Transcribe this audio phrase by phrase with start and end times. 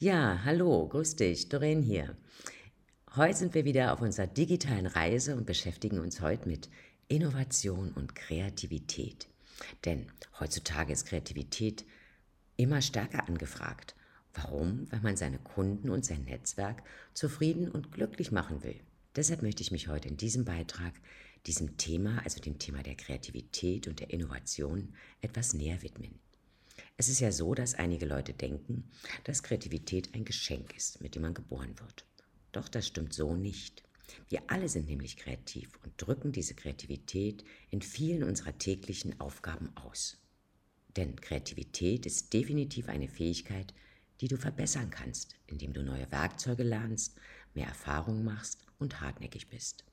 [0.00, 2.16] Ja, hallo, grüß dich, Doreen hier.
[3.16, 6.70] Heute sind wir wieder auf unserer digitalen Reise und beschäftigen uns heute mit
[7.08, 9.26] Innovation und Kreativität.
[9.84, 10.06] Denn
[10.38, 11.84] heutzutage ist Kreativität
[12.56, 13.96] immer stärker angefragt.
[14.34, 14.86] Warum?
[14.92, 18.78] Weil man seine Kunden und sein Netzwerk zufrieden und glücklich machen will.
[19.16, 20.92] Deshalb möchte ich mich heute in diesem Beitrag
[21.46, 26.20] diesem Thema, also dem Thema der Kreativität und der Innovation, etwas näher widmen.
[26.96, 28.90] Es ist ja so, dass einige Leute denken,
[29.24, 32.04] dass Kreativität ein Geschenk ist, mit dem man geboren wird.
[32.52, 33.82] Doch das stimmt so nicht.
[34.28, 40.18] Wir alle sind nämlich kreativ und drücken diese Kreativität in vielen unserer täglichen Aufgaben aus.
[40.96, 43.74] Denn Kreativität ist definitiv eine Fähigkeit,
[44.20, 47.16] die du verbessern kannst, indem du neue Werkzeuge lernst,
[47.54, 49.84] mehr Erfahrungen machst und hartnäckig bist.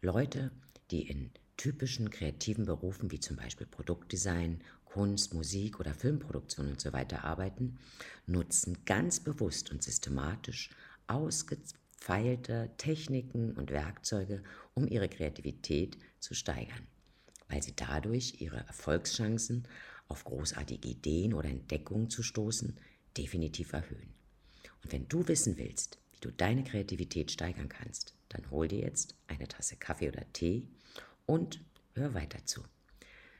[0.00, 0.50] Leute,
[0.90, 1.30] die in
[1.60, 7.78] typischen kreativen Berufen wie zum Beispiel Produktdesign Kunst, Musik oder Filmproduktion und so arbeiten,
[8.26, 10.70] nutzen ganz bewusst und systematisch
[11.06, 16.86] ausgefeilte Techniken und Werkzeuge, um ihre Kreativität zu steigern,
[17.48, 19.68] weil sie dadurch ihre Erfolgschancen
[20.08, 22.74] auf großartige Ideen oder Entdeckungen zu stoßen
[23.18, 24.14] definitiv erhöhen.
[24.82, 29.14] Und wenn du wissen willst, wie du deine Kreativität steigern kannst, dann hol dir jetzt
[29.26, 30.66] eine Tasse Kaffee oder Tee
[31.30, 31.62] und
[31.94, 32.60] hör weiter zu.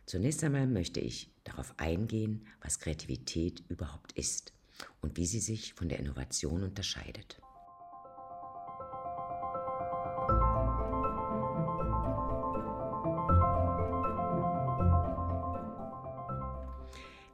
[0.07, 4.53] Zunächst einmal möchte ich darauf eingehen, was Kreativität überhaupt ist
[5.01, 7.41] und wie sie sich von der Innovation unterscheidet.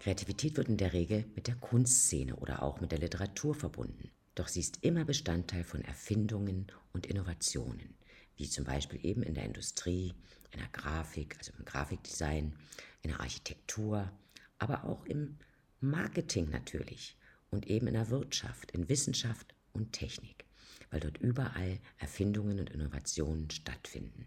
[0.01, 4.11] Kreativität wird in der Regel mit der Kunstszene oder auch mit der Literatur verbunden.
[4.34, 7.95] Doch sie ist immer Bestandteil von Erfindungen und Innovationen
[8.37, 10.15] wie zum Beispiel eben in der Industrie,
[10.53, 12.55] in der Grafik, also im Grafikdesign,
[13.03, 14.11] in der Architektur,
[14.59, 15.39] aber auch im
[15.81, 17.17] Marketing natürlich
[17.51, 20.45] und eben in der Wirtschaft, in Wissenschaft und Technik,
[20.91, 24.27] weil dort überall Erfindungen und Innovationen stattfinden.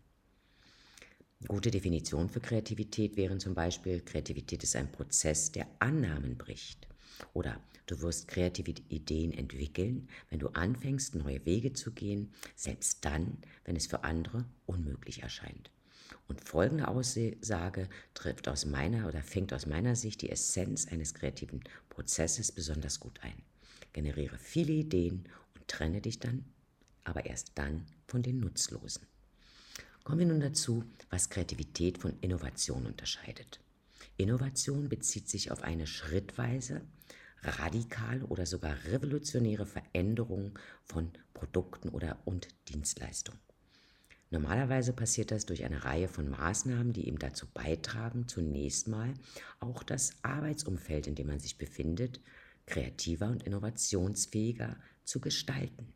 [1.48, 6.89] Gute Definition für Kreativität wären zum Beispiel, Kreativität ist ein Prozess, der Annahmen bricht.
[7.34, 13.38] Oder du wirst kreative Ideen entwickeln, wenn du anfängst, neue Wege zu gehen, selbst dann,
[13.66, 15.72] wenn es für andere unmöglich erscheint.
[16.28, 21.64] Und folgende Aussage trifft aus meiner oder fängt aus meiner Sicht die Essenz eines kreativen
[21.90, 23.42] Prozesses besonders gut ein.
[23.94, 25.26] Generiere viele Ideen
[25.56, 26.46] und trenne dich dann,
[27.04, 29.08] aber erst dann von den Nutzlosen.
[30.04, 33.60] Kommen wir nun dazu, was Kreativität von Innovation unterscheidet.
[34.20, 36.82] Innovation bezieht sich auf eine schrittweise,
[37.42, 43.40] radikale oder sogar revolutionäre Veränderung von Produkten oder und Dienstleistungen.
[44.30, 49.14] Normalerweise passiert das durch eine Reihe von Maßnahmen, die eben dazu beitragen, zunächst mal
[49.62, 52.20] auch das Arbeitsumfeld, in dem man sich befindet,
[52.66, 54.76] kreativer und innovationsfähiger
[55.06, 55.94] zu gestalten.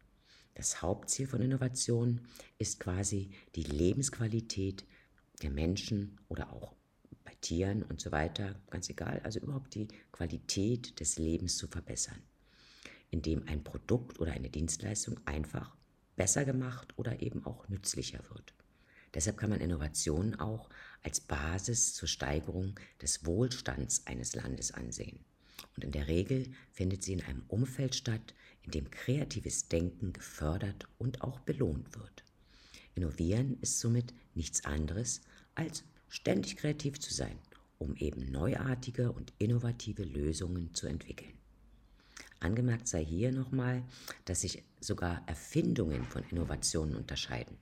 [0.56, 2.22] Das Hauptziel von Innovation
[2.58, 4.86] ist quasi die Lebensqualität
[5.42, 6.74] der Menschen oder auch
[7.44, 12.22] Tieren und so weiter, ganz egal, also überhaupt die Qualität des Lebens zu verbessern,
[13.12, 15.76] indem ein Produkt oder eine Dienstleistung einfach
[16.16, 18.54] besser gemacht oder eben auch nützlicher wird.
[19.14, 20.70] Deshalb kann man Innovationen auch
[21.04, 25.20] als Basis zur Steigerung des Wohlstands eines Landes ansehen.
[25.76, 28.34] Und in der Regel findet sie in einem Umfeld statt,
[28.64, 32.24] in dem kreatives Denken gefördert und auch belohnt wird.
[32.96, 35.22] Innovieren ist somit nichts anderes
[35.56, 37.40] als ständig kreativ zu sein,
[37.80, 41.34] um eben neuartige und innovative Lösungen zu entwickeln.
[42.40, 43.84] Angemerkt sei hier nochmal,
[44.26, 47.58] dass sich sogar Erfindungen von Innovationen unterscheiden.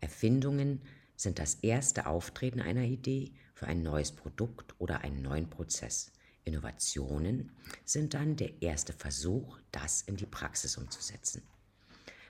[0.00, 0.80] Erfindungen
[1.14, 6.10] sind das erste Auftreten einer Idee für ein neues Produkt oder einen neuen Prozess.
[6.44, 7.52] Innovationen
[7.84, 11.42] sind dann der erste Versuch, das in die Praxis umzusetzen.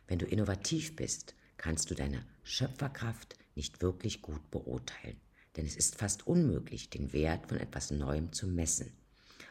[0.08, 5.20] Wenn du innovativ bist, kannst du deine Schöpferkraft nicht wirklich gut beurteilen.
[5.56, 8.92] Denn es ist fast unmöglich, den Wert von etwas Neuem zu messen,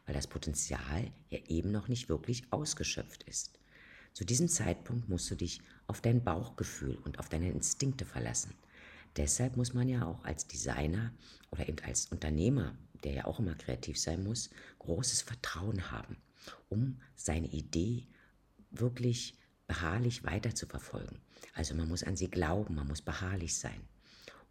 [0.05, 3.59] weil das Potenzial ja eben noch nicht wirklich ausgeschöpft ist.
[4.13, 8.53] Zu diesem Zeitpunkt musst du dich auf dein Bauchgefühl und auf deine Instinkte verlassen.
[9.15, 11.13] Deshalb muss man ja auch als Designer
[11.51, 14.49] oder eben als Unternehmer, der ja auch immer kreativ sein muss,
[14.79, 16.17] großes Vertrauen haben,
[16.69, 18.07] um seine Idee
[18.71, 19.37] wirklich
[19.71, 21.21] beharrlich weiterzuverfolgen.
[21.53, 23.79] Also man muss an sie glauben, man muss beharrlich sein.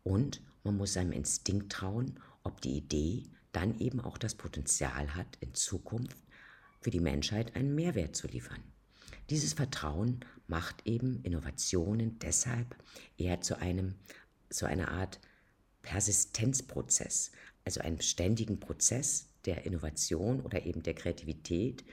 [0.02, 5.26] Und man muss seinem Instinkt trauen, ob die Idee dann eben auch das Potenzial hat,
[5.40, 6.16] in Zukunft
[6.80, 8.62] für die Menschheit einen Mehrwert zu liefern.
[9.28, 12.74] Dieses Vertrauen macht eben Innovationen deshalb
[13.18, 13.96] eher zu einem,
[14.48, 15.20] zu einer Art
[15.82, 17.32] Persistenzprozess,
[17.66, 21.84] also einem ständigen Prozess der Innovation oder eben der Kreativität,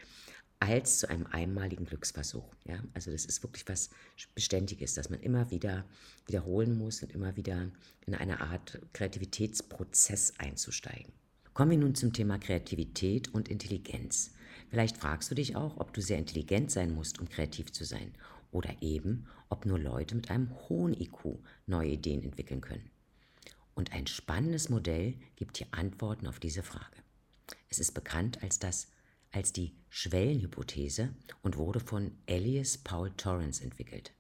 [0.60, 2.54] als zu einem einmaligen Glücksversuch.
[2.66, 2.80] Ja?
[2.94, 3.90] Also das ist wirklich was
[4.34, 5.86] Beständiges, dass man immer wieder
[6.26, 7.70] wiederholen muss und immer wieder
[8.06, 11.14] in eine Art Kreativitätsprozess einzusteigen.
[11.54, 14.32] Kommen wir nun zum Thema Kreativität und Intelligenz.
[14.70, 18.14] Vielleicht fragst du dich auch, ob du sehr intelligent sein musst, um kreativ zu sein.
[18.52, 22.90] Oder eben, ob nur Leute mit einem hohen IQ neue Ideen entwickeln können.
[23.74, 26.98] Und ein spannendes Modell gibt dir Antworten auf diese Frage.
[27.70, 28.88] Es ist bekannt als das
[29.32, 34.14] als die Schwellenhypothese und wurde von Elias Paul Torrance entwickelt.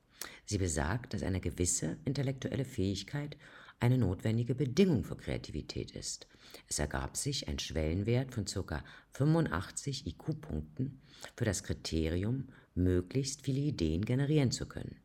[0.45, 3.37] Sie besagt, dass eine gewisse intellektuelle Fähigkeit
[3.79, 6.27] eine notwendige Bedingung für Kreativität ist.
[6.67, 8.83] Es ergab sich ein Schwellenwert von ca.
[9.11, 11.01] 85 IQ-Punkten
[11.35, 14.95] für das Kriterium, möglichst viele Ideen generieren zu können.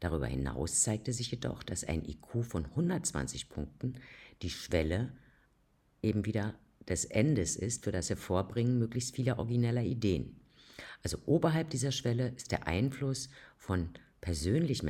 [0.00, 3.94] Darüber hinaus zeigte sich jedoch, dass ein IQ von 120 Punkten
[4.42, 5.12] die Schwelle
[6.02, 6.54] eben wieder
[6.88, 10.36] des Endes ist für das Hervorbringen möglichst vieler origineller Ideen.
[11.02, 13.90] Also oberhalb dieser Schwelle ist der Einfluss von
[14.20, 14.82] persönlich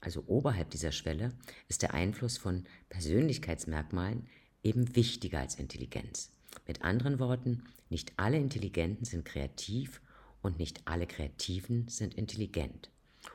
[0.00, 1.32] also oberhalb dieser Schwelle
[1.68, 4.26] ist der Einfluss von Persönlichkeitsmerkmalen
[4.62, 6.30] eben wichtiger als Intelligenz.
[6.66, 10.00] Mit anderen Worten, nicht alle Intelligenten sind kreativ
[10.40, 12.90] und nicht alle Kreativen sind intelligent.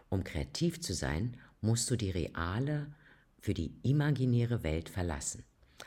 [0.09, 2.87] Um kreativ zu sein, musst du die reale
[3.39, 5.43] für die imaginäre Welt verlassen.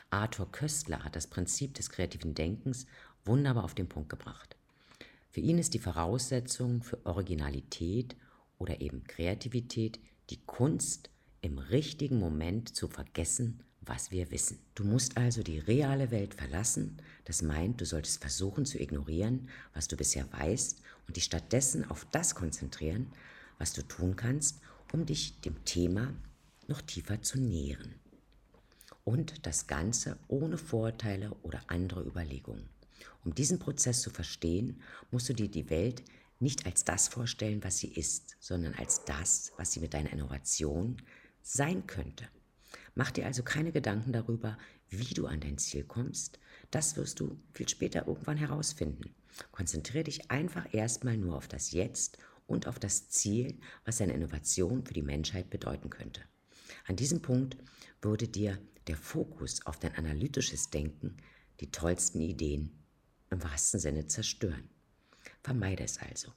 [0.09, 2.87] Arthur Köstler hat das Prinzip des kreativen Denkens
[3.25, 4.55] wunderbar auf den Punkt gebracht.
[5.31, 8.15] Für ihn ist die Voraussetzung für Originalität
[8.57, 9.99] oder eben Kreativität
[10.29, 11.09] die Kunst,
[11.41, 14.59] im richtigen Moment zu vergessen, was wir wissen.
[14.75, 19.87] Du musst also die reale Welt verlassen, das meint, du solltest versuchen zu ignorieren, was
[19.87, 23.13] du bisher weißt und dich stattdessen auf das konzentrieren,
[23.59, 24.59] was du tun kannst,
[24.91, 26.13] um dich dem Thema
[26.67, 27.93] noch tiefer zu nähren
[29.07, 32.67] und das Ganze ohne Vorurteile oder andere Überlegungen.
[33.23, 34.81] Um diesen Prozess zu verstehen,
[35.11, 36.03] musst du dir die Welt
[36.39, 41.01] nicht als das vorstellen, was sie ist, sondern als das, was sie mit deiner Innovation
[41.41, 42.27] sein könnte.
[42.95, 44.57] Mach dir also keine Gedanken darüber,
[44.89, 46.37] wie du an dein Ziel kommst.
[46.69, 49.15] Das wirst du viel später irgendwann herausfinden.
[49.53, 54.83] Konzentriere dich einfach erstmal nur auf das Jetzt und auf das Ziel, was deine Innovation
[54.83, 56.23] für die Menschheit bedeuten könnte.
[56.87, 57.55] An diesem Punkt
[58.01, 61.17] würde dir der Fokus auf dein analytisches Denken
[61.59, 62.71] die tollsten Ideen
[63.29, 64.69] im wahrsten Sinne zerstören.
[65.43, 66.31] Vermeide es also.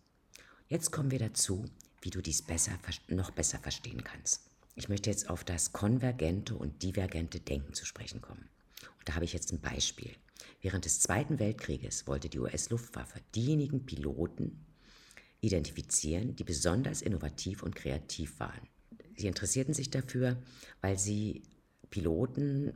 [0.68, 1.64] Jetzt kommen wir dazu,
[2.02, 4.50] wie du dies besser, noch besser verstehen kannst.
[4.74, 8.48] Ich möchte jetzt auf das konvergente und divergente Denken zu sprechen kommen.
[8.98, 10.14] Und da habe ich jetzt ein Beispiel.
[10.62, 14.64] Während des Zweiten Weltkrieges wollte die US-Luftwaffe diejenigen Piloten
[15.40, 18.68] identifizieren, die besonders innovativ und kreativ waren.
[19.16, 20.42] Sie interessierten sich dafür,
[20.80, 21.42] weil sie
[21.90, 22.72] Piloten äh,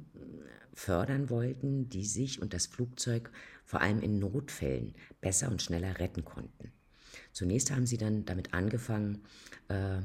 [0.75, 3.31] fördern wollten, die sich und das Flugzeug
[3.65, 6.73] vor allem in Notfällen besser und schneller retten konnten.
[7.33, 9.23] Zunächst haben sie dann damit angefangen,
[9.69, 10.01] äh,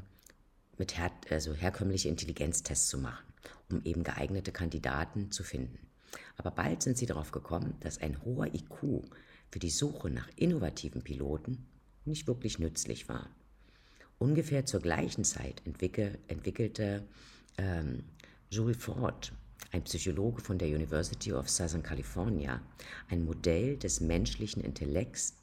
[0.77, 3.25] mit her also herkömmliche Intelligenztests zu machen,
[3.69, 5.79] um eben geeignete Kandidaten zu finden.
[6.37, 9.03] Aber bald sind sie darauf gekommen, dass ein hoher IQ
[9.51, 11.65] für die Suche nach innovativen Piloten
[12.05, 13.29] nicht wirklich nützlich war.
[14.17, 17.07] Ungefähr zur gleichen Zeit entwickel entwickelte
[17.57, 18.03] ähm,
[18.51, 19.31] Jules Ford,
[19.71, 22.59] ein Psychologe von der University of Southern California,
[23.07, 25.35] ein Modell des menschlichen Intellekts,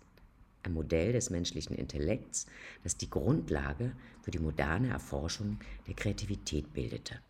[0.65, 2.47] ein Modell des menschlichen Intellekts,
[2.83, 7.21] das die Grundlage für die moderne Erforschung der Kreativität bildete.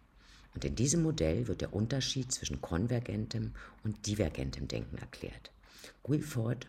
[0.54, 3.52] Und in diesem Modell wird der Unterschied zwischen konvergentem
[3.84, 5.52] und divergentem Denken erklärt.
[6.02, 6.66] Guilford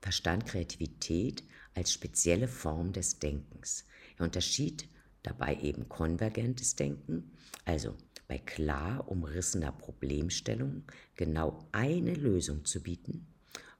[0.00, 1.44] verstand Kreativität
[1.74, 3.84] als spezielle Form des Denkens.
[4.16, 4.88] Er unterschied
[5.22, 7.30] dabei eben konvergentes Denken,
[7.66, 7.94] also
[8.28, 10.82] bei klar umrissener Problemstellung
[11.14, 13.26] genau eine Lösung zu bieten,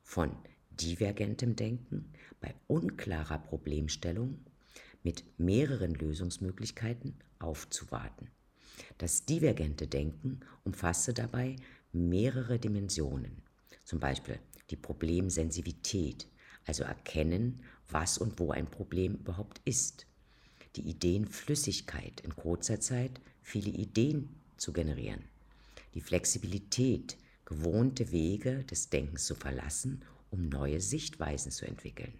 [0.02, 0.30] von
[0.70, 4.38] divergentem Denken bei unklarer Problemstellung
[5.02, 8.28] mit mehreren Lösungsmöglichkeiten aufzuwarten.
[8.98, 11.56] Das divergente Denken umfasste dabei
[11.92, 13.42] mehrere Dimensionen,
[13.84, 14.38] zum Beispiel
[14.70, 16.28] die Problemsensivität,
[16.66, 20.06] also erkennen, was und wo ein Problem überhaupt ist,
[20.76, 25.24] die Ideenflüssigkeit in kurzer Zeit viele Ideen zu generieren,
[25.94, 32.12] die Flexibilität, gewohnte Wege des Denkens zu verlassen, um neue Sichtweisen zu entwickeln,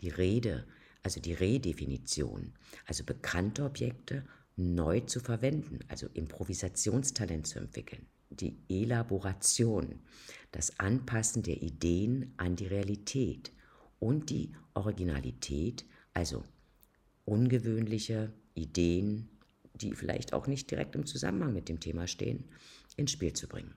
[0.00, 0.66] die Rede,
[1.02, 2.52] also die Redefinition,
[2.84, 4.24] also bekannte Objekte
[4.56, 10.00] neu zu verwenden, also Improvisationstalent zu entwickeln, die Elaboration,
[10.50, 13.52] das Anpassen der Ideen an die Realität
[13.98, 16.42] und die Originalität, also
[17.26, 19.28] ungewöhnliche Ideen,
[19.74, 22.44] die vielleicht auch nicht direkt im Zusammenhang mit dem Thema stehen,
[22.96, 23.74] ins Spiel zu bringen.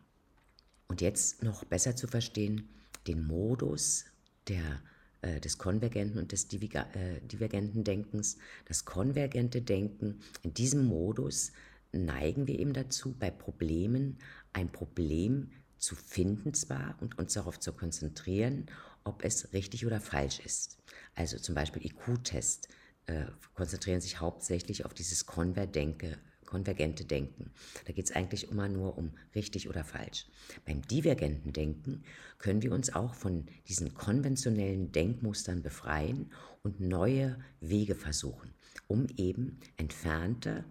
[0.88, 2.70] Und jetzt noch besser zu verstehen,
[3.06, 4.06] den Modus
[4.48, 4.82] der
[5.22, 8.38] äh, des konvergenten und des äh, divergenten Denkens.
[8.66, 11.52] Das konvergente Denken, in diesem Modus
[11.92, 14.18] neigen wir eben dazu, bei Problemen
[14.54, 18.68] ein Problem zu finden zwar und uns darauf zu konzentrieren,
[19.04, 20.78] ob es richtig oder falsch ist.
[21.16, 22.70] Also zum Beispiel IQ-Test
[23.10, 23.26] äh,
[23.56, 27.52] konzentrieren sich hauptsächlich auf dieses Konverdenke, konvergente Denken.
[27.86, 30.28] Da geht es eigentlich immer nur um richtig oder falsch.
[30.66, 32.04] Beim divergenten Denken
[32.38, 38.54] können wir uns auch von diesen konventionellen Denkmustern befreien und neue Wege versuchen,
[38.88, 40.64] um eben entfernte,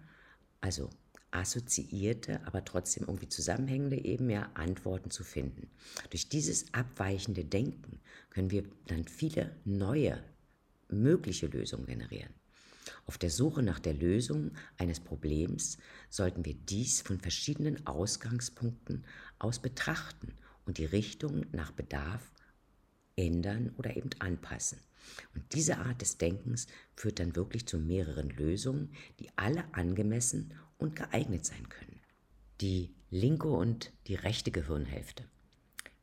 [0.61, 0.89] also
[1.31, 5.69] assoziierte, aber trotzdem irgendwie zusammenhängende eben mehr Antworten zu finden.
[6.09, 10.23] Durch dieses abweichende Denken können wir dann viele neue
[10.89, 12.33] mögliche Lösungen generieren.
[13.05, 15.77] Auf der Suche nach der Lösung eines Problems
[16.09, 19.05] sollten wir dies von verschiedenen Ausgangspunkten
[19.37, 20.33] aus betrachten
[20.65, 22.31] und die Richtung nach Bedarf
[23.15, 24.79] ändern oder eben anpassen.
[25.33, 30.95] Und diese Art des Denkens führt dann wirklich zu mehreren Lösungen, die alle angemessen und
[30.95, 31.99] geeignet sein können.
[32.61, 35.23] Die linke und die rechte Gehirnhälfte.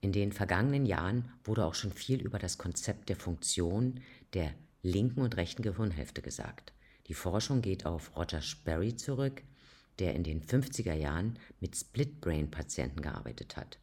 [0.00, 4.00] In den vergangenen Jahren wurde auch schon viel über das Konzept der Funktion
[4.34, 4.54] der
[4.86, 6.72] linken und rechten Gehirnhälfte gesagt.
[7.08, 9.42] Die Forschung geht auf Roger Sperry zurück,
[9.98, 13.78] der in den 50er Jahren mit Split-Brain-Patienten gearbeitet hat,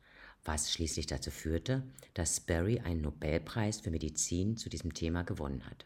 [0.46, 1.84] was schließlich dazu führte,
[2.14, 5.86] dass Sperry einen Nobelpreis für Medizin zu diesem Thema gewonnen hat.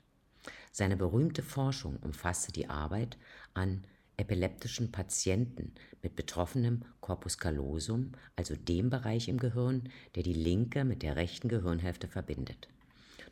[0.72, 3.18] Seine berühmte Forschung umfasste die Arbeit
[3.54, 3.84] an
[4.18, 11.04] epileptischen Patienten mit betroffenem Corpus callosum, also dem Bereich im Gehirn, der die linke mit
[11.04, 12.68] der rechten Gehirnhälfte verbindet.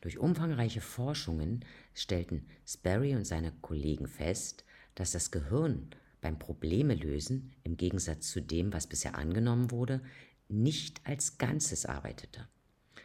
[0.05, 5.89] Durch umfangreiche Forschungen stellten Sperry und seine Kollegen fest, dass das Gehirn
[6.21, 10.01] beim Problemelösen im Gegensatz zu dem, was bisher angenommen wurde,
[10.47, 12.47] nicht als Ganzes arbeitete.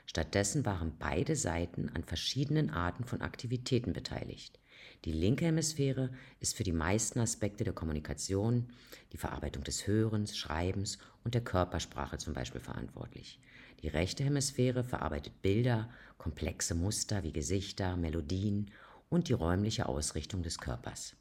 [0.04, 4.60] Stattdessen waren beide Seiten an verschiedenen Arten von Aktivitäten beteiligt.
[5.06, 8.68] Die linke Hemisphäre ist für die meisten Aspekte der Kommunikation,
[9.14, 13.40] die Verarbeitung des Hörens, Schreibens und der Körpersprache zum Beispiel verantwortlich.
[13.82, 18.70] Die rechte Hemisphäre verarbeitet Bilder, komplexe Muster wie Gesichter, Melodien
[19.08, 21.16] und die räumliche Ausrichtung des Körpers.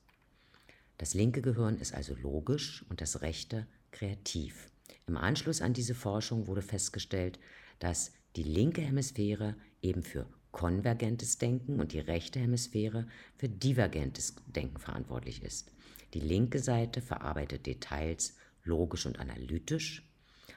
[0.97, 4.69] Das linke Gehirn ist also logisch und das rechte kreativ.
[5.07, 7.39] Im Anschluss an diese Forschung wurde festgestellt,
[7.79, 14.79] dass die linke Hemisphäre eben für konvergentes Denken und die rechte Hemisphäre für divergentes Denken
[14.79, 15.71] verantwortlich ist.
[16.13, 20.08] Die linke Seite verarbeitet Details logisch und analytisch,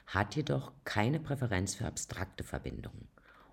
[0.07, 3.09] hat jedoch keine Präferenz für abstrakte Verbindungen.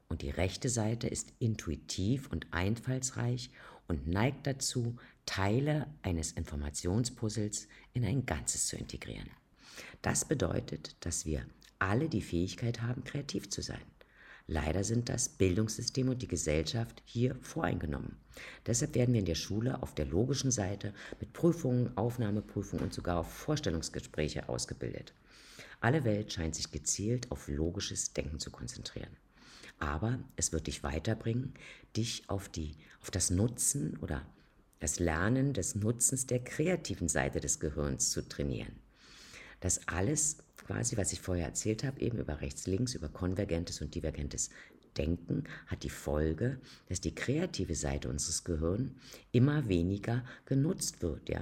[0.08, 3.52] Und die rechte Seite ist intuitiv und einfallsreich
[3.88, 9.30] und neigt dazu, Teile eines Informationspuzzles in ein Ganzes zu integrieren.
[10.02, 11.46] Das bedeutet, dass wir
[11.78, 13.82] alle die Fähigkeit haben, kreativ zu sein.
[14.48, 18.16] Leider sind das Bildungssystem und die Gesellschaft hier voreingenommen.
[18.66, 23.20] Deshalb werden wir in der Schule auf der logischen Seite mit Prüfungen, Aufnahmeprüfungen und sogar
[23.20, 25.14] auf Vorstellungsgespräche ausgebildet.
[25.80, 29.16] Alle Welt scheint sich gezielt auf logisches Denken zu konzentrieren.
[29.80, 31.54] Aber es wird dich weiterbringen,
[31.96, 34.26] dich auf, die, auf das Nutzen oder
[34.80, 38.76] das Lernen des Nutzens der kreativen Seite des Gehirns zu trainieren.
[39.60, 44.50] Das alles, quasi, was ich vorher erzählt habe, eben über rechts-links, über konvergentes und divergentes
[44.98, 48.92] Denken, hat die Folge, dass die kreative Seite unseres Gehirns
[49.32, 51.42] immer weniger genutzt wird, ja,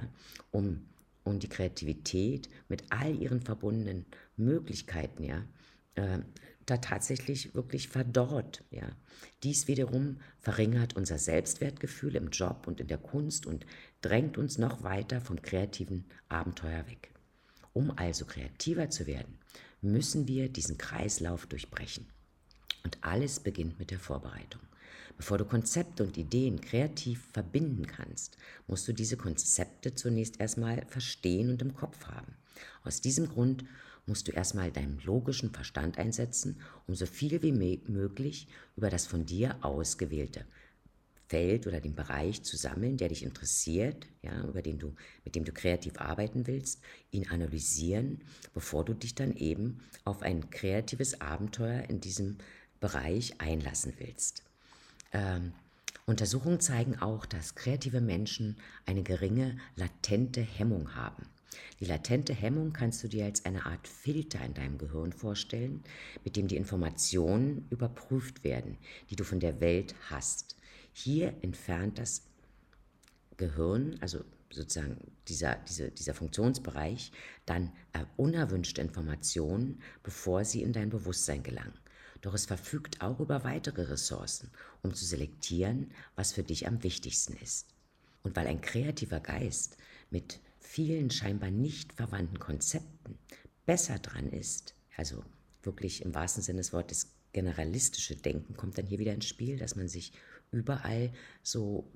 [0.50, 0.84] um
[1.28, 4.06] und die Kreativität mit all ihren verbundenen
[4.36, 5.44] Möglichkeiten, ja,
[5.94, 6.18] äh,
[6.66, 8.88] da tatsächlich wirklich verdorrt, ja.
[9.42, 13.64] Dies wiederum verringert unser Selbstwertgefühl im Job und in der Kunst und
[14.00, 17.12] drängt uns noch weiter vom kreativen Abenteuer weg.
[17.72, 19.38] Um also kreativer zu werden,
[19.80, 22.06] müssen wir diesen Kreislauf durchbrechen.
[22.84, 24.67] Und alles beginnt mit der Vorbereitung.
[25.18, 31.50] Bevor du Konzepte und Ideen kreativ verbinden kannst, musst du diese Konzepte zunächst erstmal verstehen
[31.50, 32.36] und im Kopf haben.
[32.84, 33.64] Aus diesem Grund
[34.06, 38.46] musst du erstmal deinen logischen Verstand einsetzen, um so viel wie möglich
[38.76, 40.46] über das von dir ausgewählte
[41.28, 44.94] Feld oder den Bereich zu sammeln, der dich interessiert, ja, über den du,
[45.24, 48.22] mit dem du kreativ arbeiten willst, ihn analysieren,
[48.54, 52.38] bevor du dich dann eben auf ein kreatives Abenteuer in diesem
[52.80, 54.47] Bereich einlassen willst.
[55.12, 55.52] Ähm,
[56.06, 61.26] Untersuchungen zeigen auch, dass kreative Menschen eine geringe latente Hemmung haben.
[61.80, 65.82] Die latente Hemmung kannst du dir als eine Art Filter in deinem Gehirn vorstellen,
[66.24, 68.78] mit dem die Informationen überprüft werden,
[69.10, 70.56] die du von der Welt hast.
[70.92, 72.22] Hier entfernt das
[73.36, 74.96] Gehirn, also sozusagen
[75.28, 77.12] dieser, diese, dieser Funktionsbereich,
[77.46, 77.72] dann
[78.16, 81.78] unerwünschte Informationen, bevor sie in dein Bewusstsein gelangen.
[82.20, 84.50] Doch es verfügt auch über weitere Ressourcen,
[84.82, 87.66] um zu selektieren, was für dich am wichtigsten ist.
[88.22, 89.76] Und weil ein kreativer Geist
[90.10, 93.18] mit vielen scheinbar nicht verwandten Konzepten
[93.66, 95.24] besser dran ist, also
[95.62, 99.76] wirklich im wahrsten Sinne des Wortes generalistische Denken kommt dann hier wieder ins Spiel, dass
[99.76, 100.12] man sich
[100.50, 101.92] überall so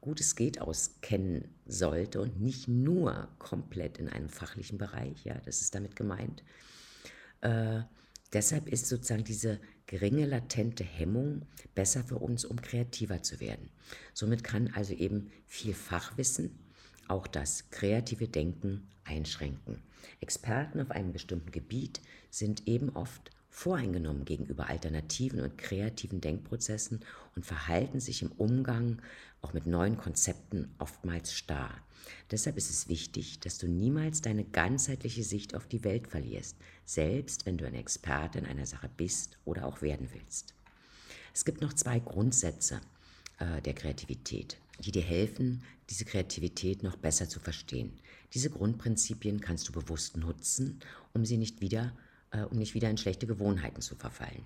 [0.00, 5.62] gut es geht auskennen sollte und nicht nur komplett in einem fachlichen Bereich, ja, das
[5.62, 6.42] ist damit gemeint.
[7.40, 7.82] Äh,
[8.32, 11.42] deshalb ist sozusagen diese geringe latente Hemmung
[11.74, 13.70] besser für uns, um kreativer zu werden.
[14.12, 16.58] Somit kann also eben viel Fachwissen
[17.08, 19.82] auch das kreative Denken einschränken.
[20.20, 27.00] Experten auf einem bestimmten Gebiet sind eben oft voreingenommen gegenüber alternativen und kreativen Denkprozessen
[27.34, 29.02] und verhalten sich im Umgang
[29.42, 31.76] auch mit neuen Konzepten oftmals starr.
[32.30, 37.46] Deshalb ist es wichtig, dass du niemals deine ganzheitliche Sicht auf die Welt verlierst, selbst
[37.46, 40.54] wenn du ein Experte in einer Sache bist oder auch werden willst.
[41.34, 42.80] Es gibt noch zwei Grundsätze
[43.40, 47.98] äh, der Kreativität, die dir helfen, diese Kreativität noch besser zu verstehen.
[48.34, 50.78] Diese Grundprinzipien kannst du bewusst nutzen,
[51.12, 51.92] um sie nicht wieder,
[52.30, 54.44] äh, um nicht wieder in schlechte Gewohnheiten zu verfallen.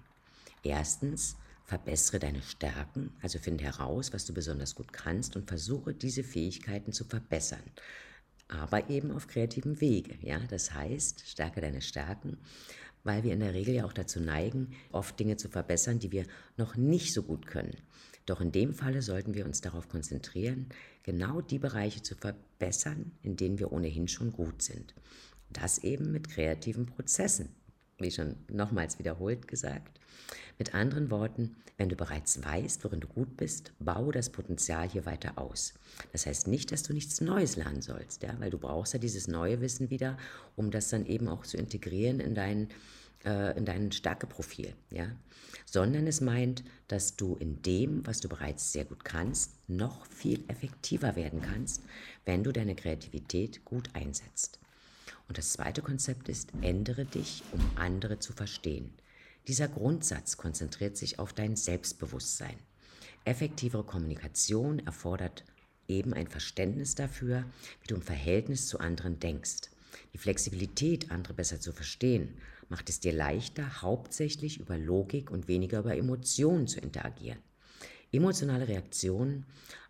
[0.62, 6.23] Erstens, verbessere deine Stärken, also finde heraus, was du besonders gut kannst und versuche diese
[6.23, 7.62] Fähigkeiten zu verbessern.
[8.49, 10.17] Aber eben auf kreativem Wege.
[10.21, 10.39] Ja?
[10.51, 12.37] Das heißt, stärke deine Stärken,
[13.05, 16.27] weil wir in der Regel ja auch dazu neigen, oft Dinge zu verbessern, die wir
[16.57, 17.77] noch nicht so gut können.
[18.27, 20.67] Doch in dem Falle sollten wir uns darauf konzentrieren,
[21.03, 24.95] genau die Bereiche zu verbessern, in denen wir ohnehin schon gut sind.
[25.51, 27.49] Das eben mit kreativen Prozessen,
[28.02, 30.00] wie schon nochmals wiederholt gesagt.
[30.59, 35.06] Mit anderen Worten, wenn du bereits weißt, worin du gut bist, baue das Potenzial hier
[35.06, 35.75] weiter aus.
[36.12, 39.26] Das heißt nicht, dass du nichts Neues lernen sollst, ja, weil du brauchst ja dieses
[39.26, 40.16] neue Wissen wieder,
[40.54, 42.68] um das dann eben auch zu integrieren in deinen
[43.25, 45.06] äh, in dein Stärkeprofil, ja,
[45.64, 50.44] sondern es meint, dass du in dem, was du bereits sehr gut kannst, noch viel
[50.49, 51.82] effektiver werden kannst,
[52.25, 54.58] wenn du deine Kreativität gut einsetzt.
[55.32, 58.92] Und das zweite Konzept ist, ändere dich, um andere zu verstehen.
[59.49, 62.58] Dieser Grundsatz konzentriert sich auf dein Selbstbewusstsein.
[63.25, 65.47] Effektivere Kommunikation erfordert
[65.88, 67.47] eben ein Verständnis dafür,
[67.80, 69.71] wie du im Verhältnis zu anderen denkst.
[70.12, 72.36] Die Flexibilität, andere besser zu verstehen,
[72.68, 77.38] macht es dir leichter, hauptsächlich über Logik und weniger über Emotionen zu interagieren.
[78.12, 79.47] Emotionale Reaktionen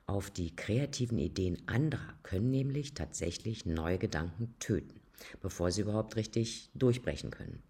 [0.06, 5.01] auf die kreativen Ideen anderer können nämlich tatsächlich neue Gedanken töten,
[5.40, 7.62] bevor sie überhaupt richtig durchbrechen können.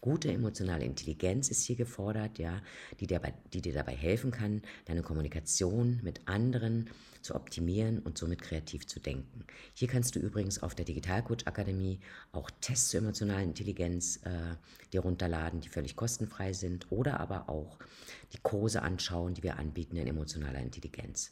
[0.00, 2.62] Gute emotionale Intelligenz ist hier gefordert, ja,
[3.00, 3.20] die, dir,
[3.52, 6.90] die dir dabei helfen kann, deine Kommunikation mit anderen
[7.22, 9.44] zu optimieren und somit kreativ zu denken.
[9.74, 12.00] Hier kannst du übrigens auf der Digitalcoach Akademie
[12.32, 14.56] auch Tests zur emotionalen Intelligenz äh,
[14.92, 17.78] dir runterladen, die völlig kostenfrei sind, oder aber auch
[18.32, 21.30] die Kurse anschauen, die wir anbieten in emotionaler Intelligenz.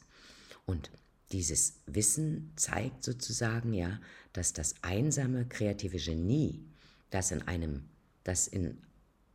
[0.65, 0.91] Und
[1.31, 3.99] dieses Wissen zeigt sozusagen ja,
[4.33, 6.65] dass das einsame kreative Genie,
[7.09, 7.89] das in einem
[8.23, 8.77] das in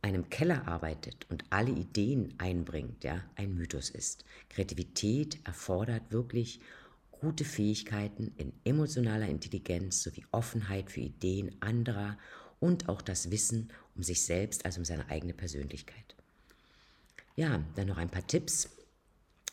[0.03, 4.25] einem Keller arbeitet und alle Ideen einbringt, ja, ein Mythos ist.
[4.49, 6.59] Kreativität erfordert wirklich
[7.11, 12.17] gute Fähigkeiten in emotionaler Intelligenz sowie Offenheit für Ideen anderer
[12.59, 16.15] und auch das Wissen um sich selbst, also um seine eigene Persönlichkeit.
[17.35, 18.69] Ja, dann noch ein paar Tipps.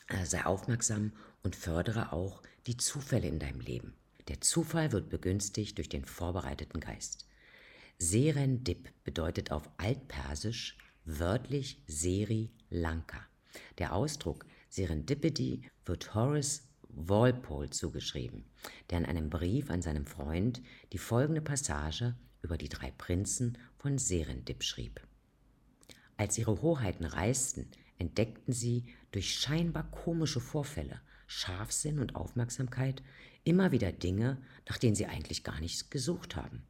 [0.08, 3.94] Äh, sei aufmerksam und fördere auch die Zufälle in deinem Leben.
[4.28, 7.26] Der Zufall wird begünstigt durch den vorbereiteten Geist.
[7.98, 13.20] Serendip bedeutet auf Altpersisch wörtlich Seri Lanka.
[13.78, 18.44] Der Ausdruck Serendipity wird Horace Walpole zugeschrieben,
[18.90, 23.98] der in einem Brief an seinen Freund die folgende Passage über die drei Prinzen von
[23.98, 25.00] Serendip schrieb.
[26.16, 33.04] Als ihre Hoheiten reisten, entdeckten sie durch scheinbar komische Vorfälle, Scharfsinn und Aufmerksamkeit
[33.44, 36.64] immer wieder Dinge, nach denen sie eigentlich gar nichts gesucht haben.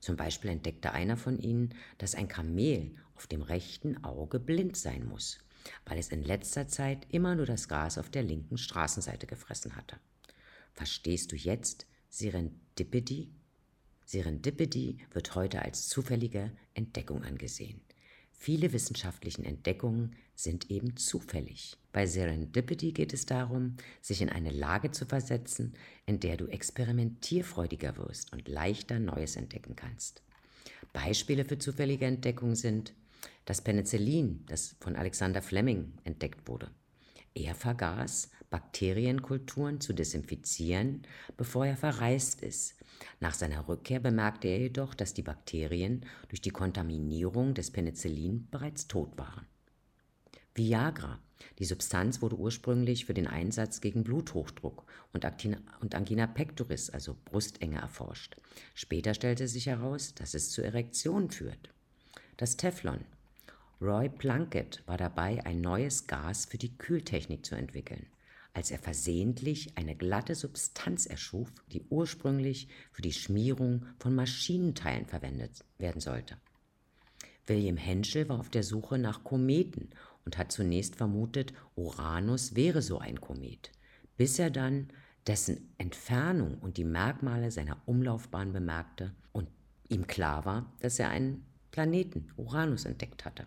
[0.00, 5.06] Zum Beispiel entdeckte einer von ihnen, dass ein Kamel auf dem rechten Auge blind sein
[5.06, 5.38] muss,
[5.84, 9.98] weil es in letzter Zeit immer nur das Gras auf der linken Straßenseite gefressen hatte.
[10.72, 13.30] Verstehst du jetzt Serendipity?
[14.06, 17.82] Serendipity wird heute als zufällige Entdeckung angesehen.
[18.32, 21.76] Viele wissenschaftlichen Entdeckungen sind eben zufällig.
[21.92, 27.96] Bei Serendipity geht es darum, sich in eine Lage zu versetzen, in der du experimentierfreudiger
[27.96, 30.22] wirst und leichter Neues entdecken kannst.
[30.92, 32.94] Beispiele für zufällige Entdeckungen sind
[33.46, 36.70] das Penicillin, das von Alexander Fleming entdeckt wurde.
[37.34, 41.02] Er vergaß, Bakterienkulturen zu desinfizieren,
[41.36, 42.76] bevor er verreist ist.
[43.20, 48.88] Nach seiner Rückkehr bemerkte er jedoch, dass die Bakterien durch die Kontaminierung des Penicillin bereits
[48.88, 49.46] tot waren.
[50.56, 51.20] Viagra.
[51.58, 55.24] Die Substanz wurde ursprünglich für den Einsatz gegen Bluthochdruck und,
[55.94, 58.36] Angina pectoris, also Brustenge, erforscht.
[58.74, 61.70] Später stellte sich heraus, dass es zu Erektionen führt.
[62.36, 63.04] Das Teflon.
[63.80, 68.06] Roy Plunkett war dabei, ein neues Gas für die Kühltechnik zu entwickeln,
[68.54, 75.64] als er versehentlich eine glatte Substanz erschuf, die ursprünglich für die Schmierung von Maschinenteilen verwendet
[75.76, 76.38] werden sollte.
[77.46, 79.90] William Henschel war auf der Suche nach Kometen
[80.26, 83.70] und hat zunächst vermutet, Uranus wäre so ein Komet,
[84.18, 84.88] bis er dann
[85.26, 89.48] dessen Entfernung und die Merkmale seiner Umlaufbahn bemerkte und
[89.88, 93.46] ihm klar war, dass er einen Planeten, Uranus, entdeckt hatte.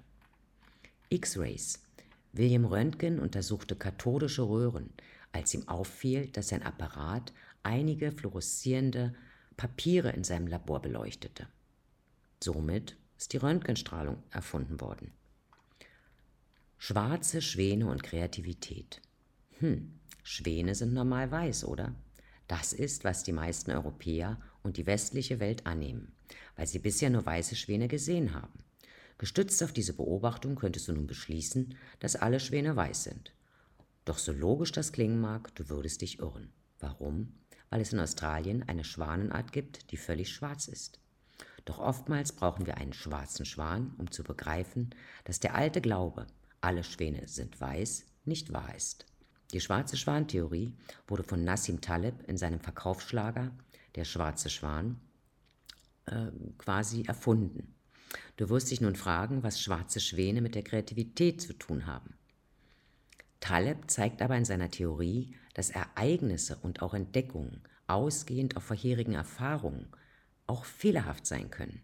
[1.10, 1.84] X-Rays.
[2.32, 4.92] William Röntgen untersuchte kathodische Röhren,
[5.32, 9.14] als ihm auffiel, dass sein Apparat einige fluoreszierende
[9.58, 11.48] Papiere in seinem Labor beleuchtete.
[12.42, 15.12] Somit ist die Röntgenstrahlung erfunden worden.
[16.82, 19.02] Schwarze Schwäne und Kreativität.
[19.60, 21.94] Hm, Schwäne sind normal weiß, oder?
[22.48, 26.14] Das ist, was die meisten Europäer und die westliche Welt annehmen,
[26.56, 28.64] weil sie bisher nur weiße Schwäne gesehen haben.
[29.18, 33.34] Gestützt auf diese Beobachtung könntest du nun beschließen, dass alle Schwäne weiß sind.
[34.06, 36.50] Doch so logisch das klingen mag, du würdest dich irren.
[36.80, 37.34] Warum?
[37.70, 41.02] Weil es in Australien eine Schwanenart gibt, die völlig schwarz ist.
[41.66, 44.92] Doch oftmals brauchen wir einen schwarzen Schwan, um zu begreifen,
[45.26, 46.26] dass der alte Glaube,
[46.62, 49.06] alle Schwäne sind weiß, nicht wahr ist.
[49.54, 50.76] Die schwarze Schwan-Theorie
[51.08, 53.52] wurde von Nassim Taleb in seinem Verkaufsschlager
[53.96, 55.00] Der schwarze Schwan
[56.06, 57.76] äh, quasi erfunden.
[58.38, 62.16] Du wirst dich nun fragen, was schwarze Schwäne mit der Kreativität zu tun haben.
[63.40, 69.88] Taleb zeigt aber in seiner Theorie, dass Ereignisse und auch Entdeckungen, ausgehend auf vorherigen Erfahrungen,
[70.46, 71.82] auch fehlerhaft sein können.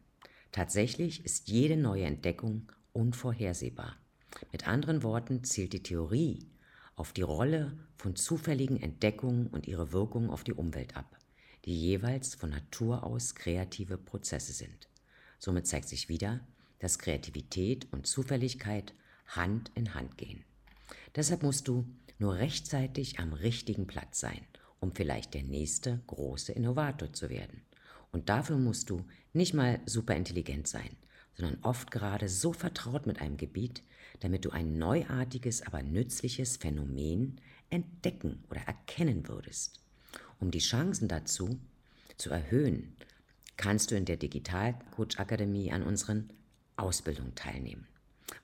[0.52, 3.98] Tatsächlich ist jede neue Entdeckung unvorhersehbar.
[4.52, 6.45] Mit anderen Worten zielt die Theorie
[6.95, 11.17] auf die Rolle von zufälligen Entdeckungen und ihre Wirkung auf die Umwelt ab,
[11.65, 14.88] die jeweils von Natur aus kreative Prozesse sind.
[15.39, 16.39] Somit zeigt sich wieder,
[16.80, 18.93] dass Kreativität und Zufälligkeit
[19.28, 20.43] Hand in Hand gehen.
[21.15, 21.86] Deshalb musst du
[22.19, 24.45] nur rechtzeitig am richtigen Platz sein,
[24.80, 27.62] um vielleicht der nächste große Innovator zu werden.
[28.12, 30.95] Und dafür musst du nicht mal superintelligent sein,
[31.36, 33.84] sondern oft gerade so vertraut mit einem Gebiet,
[34.26, 39.80] damit du ein neuartiges, aber nützliches Phänomen entdecken oder erkennen würdest.
[40.40, 41.60] Um die Chancen dazu
[42.18, 42.96] zu erhöhen,
[43.56, 46.34] kannst du in der Digital Coach Akademie an unseren
[46.76, 47.88] Ausbildungen teilnehmen.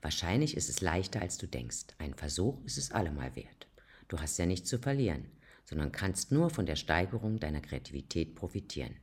[0.03, 1.87] Wahrscheinlich ist es leichter, als du denkst.
[1.97, 3.67] Ein Versuch ist es allemal wert.
[4.07, 5.25] Du hast ja nichts zu verlieren,
[5.65, 8.97] sondern kannst nur von der Steigerung deiner Kreativität profitieren.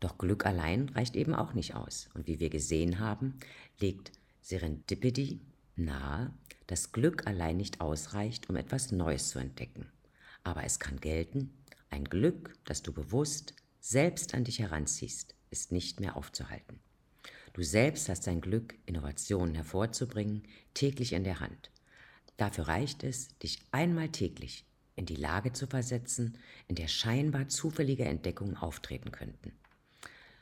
[0.00, 2.08] Doch Glück allein reicht eben auch nicht aus.
[2.14, 3.38] Und wie wir gesehen haben,
[3.78, 4.10] legt
[4.44, 5.40] Serendipity
[5.74, 6.30] nahe,
[6.66, 9.90] dass Glück allein nicht ausreicht, um etwas Neues zu entdecken.
[10.42, 11.50] Aber es kann gelten,
[11.88, 16.78] ein Glück, das du bewusst selbst an dich heranziehst, ist nicht mehr aufzuhalten.
[17.54, 20.42] Du selbst hast dein Glück, Innovationen hervorzubringen,
[20.74, 21.70] täglich in der Hand.
[22.36, 26.36] Dafür reicht es, dich einmal täglich in die Lage zu versetzen,
[26.68, 29.52] in der scheinbar zufällige Entdeckungen auftreten könnten.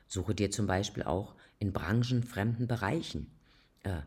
[0.08, 3.30] Suche dir zum Beispiel auch in branchenfremden Bereichen
[3.82, 4.02] äh,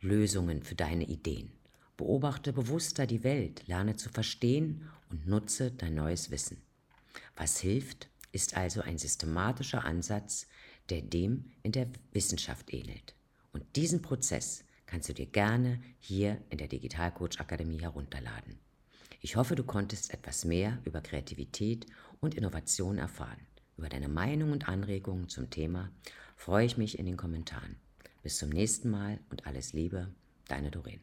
[0.00, 1.52] Lösungen für deine Ideen.
[1.96, 6.62] Beobachte bewusster die Welt, lerne zu verstehen und nutze dein neues Wissen.
[7.36, 10.46] Was hilft, ist also ein systematischer Ansatz,
[10.88, 13.14] der dem in der Wissenschaft ähnelt.
[13.52, 18.58] Und diesen Prozess kannst du dir gerne hier in der Digitalcoach Akademie herunterladen.
[19.20, 21.86] Ich hoffe, du konntest etwas mehr über Kreativität
[22.20, 23.46] und Innovation erfahren.
[23.76, 25.90] Über deine Meinung und Anregungen zum Thema
[26.36, 27.76] freue ich mich in den Kommentaren.
[28.22, 30.08] Bis zum nächsten Mal und alles Liebe,
[30.48, 31.00] deine Doreen.